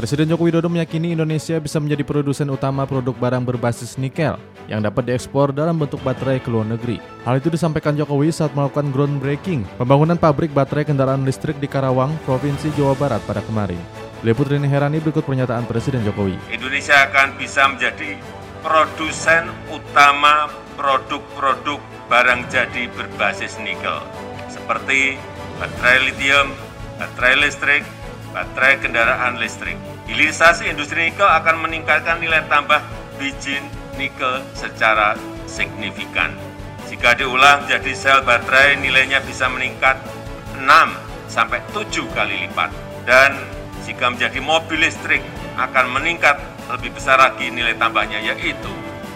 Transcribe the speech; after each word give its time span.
Presiden 0.00 0.32
Joko 0.32 0.48
Widodo 0.48 0.72
meyakini 0.72 1.12
Indonesia 1.12 1.60
bisa 1.60 1.76
menjadi 1.76 2.00
produsen 2.08 2.48
utama 2.48 2.88
produk 2.88 3.12
barang 3.20 3.44
berbasis 3.44 4.00
nikel 4.00 4.40
yang 4.64 4.80
dapat 4.80 5.04
diekspor 5.04 5.52
dalam 5.52 5.76
bentuk 5.76 6.00
baterai 6.00 6.40
ke 6.40 6.48
luar 6.48 6.64
negeri. 6.64 6.96
Hal 7.28 7.36
itu 7.36 7.52
disampaikan 7.52 7.92
Jokowi 8.00 8.32
saat 8.32 8.56
melakukan 8.56 8.96
groundbreaking 8.96 9.68
pembangunan 9.76 10.16
pabrik 10.16 10.56
baterai 10.56 10.88
kendaraan 10.88 11.28
listrik 11.28 11.60
di 11.60 11.68
Karawang, 11.68 12.16
Provinsi 12.24 12.72
Jawa 12.80 12.96
Barat 12.96 13.20
pada 13.28 13.44
kemarin. 13.44 13.76
Liput 14.24 14.48
Rini 14.48 14.72
Herani 14.72 15.04
berikut 15.04 15.20
pernyataan 15.20 15.68
Presiden 15.68 16.00
Jokowi. 16.00 16.40
Indonesia 16.48 16.96
akan 17.04 17.36
bisa 17.36 17.68
menjadi 17.68 18.16
produsen 18.64 19.52
utama 19.68 20.48
produk-produk 20.80 21.76
barang 22.08 22.48
jadi 22.48 22.88
berbasis 22.96 23.60
nikel 23.60 24.00
seperti 24.48 25.20
baterai 25.60 26.08
lithium, 26.08 26.56
baterai 26.96 27.36
listrik, 27.36 27.84
baterai 28.32 28.80
kendaraan 28.80 29.36
listrik. 29.36 29.89
Hilirisasi 30.10 30.66
industri 30.66 31.06
nikel 31.06 31.22
akan 31.22 31.62
meningkatkan 31.62 32.18
nilai 32.18 32.42
tambah 32.50 32.82
biji 33.14 33.62
nikel 33.94 34.42
secara 34.58 35.14
signifikan. 35.46 36.34
Jika 36.90 37.14
diolah 37.14 37.62
menjadi 37.62 37.94
sel 37.94 38.18
baterai, 38.26 38.74
nilainya 38.82 39.22
bisa 39.22 39.46
meningkat 39.46 40.02
6 40.58 40.66
sampai 41.30 41.62
7 41.70 42.10
kali 42.10 42.50
lipat. 42.50 42.74
Dan 43.06 43.38
jika 43.86 44.10
menjadi 44.10 44.42
mobil 44.42 44.82
listrik 44.82 45.22
akan 45.54 45.94
meningkat 45.94 46.42
lebih 46.74 46.90
besar 46.90 47.22
lagi 47.22 47.46
nilai 47.46 47.78
tambahnya 47.78 48.18
yaitu 48.18 48.72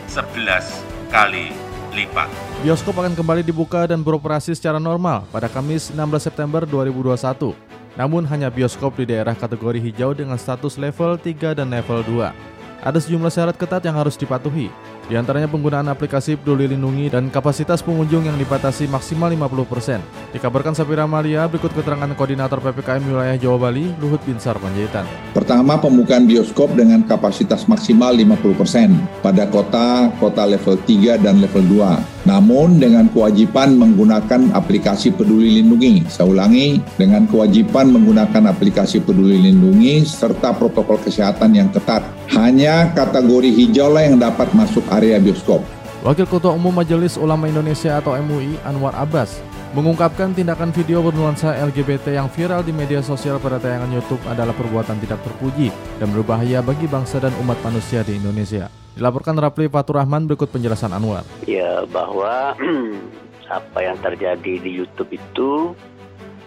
11 0.06 1.10
kali 1.10 1.50
lipat. 1.90 2.30
Bioskop 2.62 2.94
akan 3.02 3.18
kembali 3.18 3.42
dibuka 3.42 3.82
dan 3.90 3.98
beroperasi 3.98 4.54
secara 4.54 4.78
normal 4.78 5.26
pada 5.34 5.50
Kamis 5.50 5.90
16 5.90 6.22
September 6.22 6.62
2021. 6.62 7.83
Namun 7.94 8.26
hanya 8.26 8.50
bioskop 8.50 8.98
di 8.98 9.06
daerah 9.06 9.38
kategori 9.38 9.78
hijau 9.78 10.10
dengan 10.18 10.34
status 10.34 10.74
level 10.78 11.14
3 11.14 11.58
dan 11.62 11.70
level 11.70 12.02
2. 12.02 12.54
Ada 12.84 13.00
sejumlah 13.00 13.32
syarat 13.32 13.56
ketat 13.56 13.80
yang 13.88 13.96
harus 13.96 14.12
dipatuhi, 14.12 14.68
di 15.08 15.16
antaranya 15.16 15.48
penggunaan 15.48 15.88
aplikasi 15.88 16.36
Peduli 16.36 16.68
Lindungi 16.68 17.08
dan 17.08 17.32
kapasitas 17.32 17.80
pengunjung 17.80 18.28
yang 18.28 18.36
dibatasi 18.36 18.88
maksimal 18.92 19.32
50%. 19.32 20.04
Dikabarkan 20.36 20.76
Sapira 20.76 21.08
Malia, 21.08 21.48
berikut 21.48 21.72
keterangan 21.72 22.08
Koordinator 22.12 22.60
PPKM 22.60 23.04
Wilayah 23.08 23.36
Jawa 23.40 23.68
Bali, 23.68 23.88
Luhut 24.00 24.20
Binsar 24.28 24.60
Panjaitan. 24.60 25.08
Pertama, 25.32 25.80
pembukaan 25.80 26.28
bioskop 26.28 26.76
dengan 26.76 27.04
kapasitas 27.08 27.64
maksimal 27.64 28.12
50% 28.12 29.24
pada 29.24 29.48
kota, 29.48 30.12
kota 30.20 30.44
level 30.44 30.76
3 30.84 31.20
dan 31.20 31.40
level 31.40 31.64
2. 31.64 32.13
Namun 32.24 32.80
dengan 32.80 33.08
kewajiban 33.12 33.76
menggunakan 33.76 34.56
aplikasi 34.56 35.12
Peduli 35.12 35.60
Lindungi. 35.60 36.08
Saya 36.08 36.32
ulangi, 36.32 36.80
dengan 36.96 37.28
kewajiban 37.28 37.92
menggunakan 37.92 38.48
aplikasi 38.48 39.04
Peduli 39.04 39.36
Lindungi 39.44 40.08
serta 40.08 40.56
protokol 40.56 40.96
kesehatan 41.04 41.52
yang 41.52 41.68
ketat. 41.68 42.00
Hanya 42.32 42.92
kategori 42.96 43.52
hijau 43.52 43.92
lah 43.92 44.08
yang 44.08 44.16
dapat 44.16 44.48
masuk 44.56 44.82
area 44.88 45.20
bioskop. 45.20 45.60
Wakil 46.04 46.28
Ketua 46.28 46.52
Umum 46.52 46.72
Majelis 46.72 47.16
Ulama 47.16 47.48
Indonesia 47.48 47.96
atau 47.96 48.12
MUI 48.16 48.60
Anwar 48.64 48.92
Abbas 48.92 49.53
mengungkapkan 49.74 50.30
tindakan 50.30 50.70
video 50.70 51.02
bernuansa 51.02 51.58
LGBT 51.58 52.14
yang 52.14 52.30
viral 52.30 52.62
di 52.62 52.70
media 52.70 53.02
sosial 53.02 53.42
pada 53.42 53.58
tayangan 53.58 53.90
YouTube 53.90 54.22
adalah 54.30 54.54
perbuatan 54.54 55.02
tidak 55.02 55.18
terpuji 55.26 55.74
dan 55.98 56.14
berbahaya 56.14 56.62
bagi 56.62 56.86
bangsa 56.86 57.18
dan 57.18 57.34
umat 57.42 57.58
manusia 57.66 58.06
di 58.06 58.14
Indonesia. 58.14 58.70
Dilaporkan 58.94 59.34
Rapli 59.34 59.66
Fatur 59.66 59.98
Rahman 59.98 60.30
berikut 60.30 60.54
penjelasan 60.54 60.94
Anwar. 60.94 61.26
Ya 61.50 61.82
bahwa 61.90 62.54
apa 63.58 63.78
yang 63.82 63.98
terjadi 63.98 64.62
di 64.62 64.70
YouTube 64.70 65.10
itu 65.10 65.74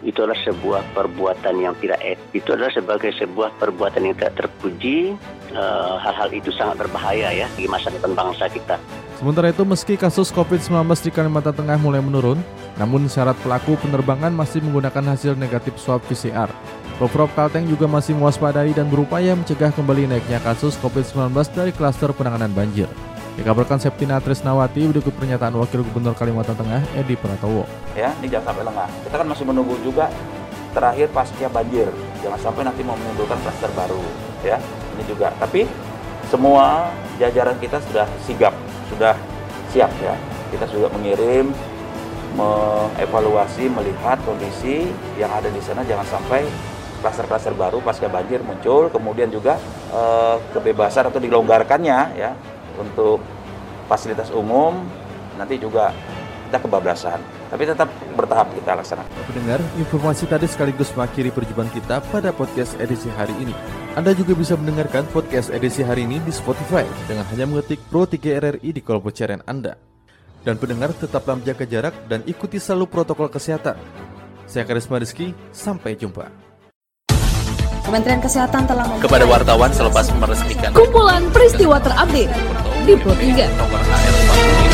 itu 0.08 0.24
adalah 0.24 0.40
sebuah 0.48 0.82
perbuatan 0.96 1.56
yang 1.60 1.76
tidak 1.84 2.00
etis. 2.00 2.32
Itu 2.32 2.56
adalah 2.56 2.72
sebagai 2.72 3.12
sebuah 3.12 3.60
perbuatan 3.60 4.08
yang 4.08 4.16
tidak 4.16 4.40
terpuji. 4.40 5.20
Hal-hal 5.52 6.30
uh, 6.32 6.40
itu 6.40 6.54
sangat 6.56 6.88
berbahaya 6.88 7.34
ya 7.36 7.48
bagi 7.60 7.68
masa 7.68 7.92
depan 7.92 8.16
bangsa 8.16 8.48
kita. 8.48 8.80
Sementara 9.18 9.50
itu, 9.50 9.66
meski 9.66 9.98
kasus 9.98 10.30
COVID-19 10.30 10.86
di 11.02 11.10
Kalimantan 11.10 11.58
Tengah 11.58 11.82
mulai 11.82 12.06
menurun, 12.06 12.38
namun 12.78 13.10
syarat 13.10 13.34
pelaku 13.42 13.74
penerbangan 13.82 14.30
masih 14.30 14.62
menggunakan 14.62 15.18
hasil 15.18 15.34
negatif 15.34 15.74
swab 15.82 16.06
PCR. 16.06 16.46
Pemprov 17.02 17.34
Kalteng 17.34 17.66
juga 17.66 17.90
masih 17.90 18.14
mewaspadai 18.14 18.78
dan 18.78 18.86
berupaya 18.86 19.34
mencegah 19.34 19.74
kembali 19.74 20.06
naiknya 20.06 20.38
kasus 20.46 20.78
COVID-19 20.86 21.34
dari 21.50 21.74
klaster 21.74 22.14
penanganan 22.14 22.54
banjir. 22.54 22.86
Dikabarkan 23.42 23.82
Septina 23.82 24.22
Trisnawati 24.22 24.86
berikut 24.86 25.14
pernyataan 25.18 25.54
Wakil 25.58 25.82
Gubernur 25.86 26.14
Kalimantan 26.14 26.54
Tengah 26.54 26.82
Edi 26.94 27.18
Pratowo. 27.18 27.66
Ya, 27.98 28.14
ini 28.22 28.30
jangan 28.30 28.54
sampai 28.54 28.70
lengah. 28.70 28.90
Kita 29.02 29.16
kan 29.18 29.28
masih 29.30 29.46
menunggu 29.50 29.78
juga 29.82 30.14
terakhir 30.78 31.10
pasca 31.10 31.50
banjir. 31.50 31.90
Jangan 32.22 32.38
sampai 32.38 32.70
nanti 32.70 32.86
mau 32.86 32.94
menimbulkan 32.94 33.38
klaster 33.42 33.70
baru. 33.74 34.02
Ya, 34.46 34.62
ini 34.94 35.06
juga. 35.10 35.34
Tapi 35.42 35.66
semua 36.30 36.94
jajaran 37.22 37.58
kita 37.62 37.78
sudah 37.82 38.10
sigap, 38.26 38.58
sudah 38.92 39.16
siap 39.72 39.92
ya. 40.00 40.16
Kita 40.52 40.64
sudah 40.68 40.88
mengirim, 40.96 41.52
mengevaluasi, 42.38 43.68
melihat 43.68 44.20
kondisi 44.24 44.88
yang 45.20 45.32
ada 45.32 45.52
di 45.52 45.60
sana. 45.60 45.84
Jangan 45.84 46.08
sampai 46.08 46.48
klaster-klaster 47.04 47.54
baru 47.54 47.84
pasca 47.84 48.08
banjir 48.08 48.40
muncul. 48.42 48.88
Kemudian 48.90 49.28
juga 49.30 49.60
eh, 49.92 50.36
kebebasan 50.56 51.12
atau 51.12 51.20
dilonggarkannya 51.20 52.00
ya 52.16 52.32
untuk 52.78 53.20
fasilitas 53.88 54.30
umum 54.36 54.84
nanti 55.38 55.56
juga 55.62 55.94
kita 56.48 56.64
kebablasan 56.64 57.20
tapi 57.48 57.64
tetap 57.64 57.88
bertahap 58.16 58.48
kita 58.56 58.76
laksanakan. 58.76 59.12
Pendengar, 59.28 59.60
informasi 59.80 60.24
tadi 60.28 60.48
sekaligus 60.48 60.92
mengakhiri 60.96 61.32
perjumpaan 61.32 61.72
kita 61.72 62.04
pada 62.12 62.32
podcast 62.36 62.76
edisi 62.80 63.08
hari 63.16 63.36
ini. 63.40 63.56
Anda 63.96 64.12
juga 64.14 64.36
bisa 64.36 64.60
mendengarkan 64.60 65.08
podcast 65.12 65.50
edisi 65.52 65.82
hari 65.82 66.04
ini 66.08 66.20
di 66.24 66.32
Spotify 66.32 66.84
dengan 67.08 67.24
hanya 67.32 67.46
mengetik 67.48 67.80
Pro 67.88 68.04
3 68.04 68.20
RRI 68.20 68.70
di 68.76 68.82
kolom 68.84 69.04
pencarian 69.04 69.44
Anda. 69.48 69.80
Dan 70.44 70.56
pendengar 70.62 70.96
tetaplah 70.96 71.36
menjaga 71.36 71.68
jarak 71.68 71.96
dan 72.08 72.24
ikuti 72.24 72.56
selalu 72.56 72.88
protokol 72.88 73.28
kesehatan. 73.28 73.76
Saya 74.48 74.64
Karisma 74.64 74.96
Rizky, 74.96 75.36
sampai 75.52 76.00
jumpa. 76.00 76.48
Kementerian 77.84 78.20
Kesehatan 78.20 78.68
telah 78.68 78.84
kepada 79.00 79.24
wartawan 79.24 79.72
selepas 79.72 80.12
meresmikan 80.20 80.76
kumpulan 80.76 81.24
peristiwa 81.32 81.80
terupdate 81.80 82.36
di 82.84 82.94
Pro 83.00 83.16
3. 83.16 83.48
nomor 83.56 83.80
AR 83.80 84.12
45. 84.60 84.67